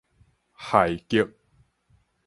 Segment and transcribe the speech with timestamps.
[0.55, 1.31] 亥革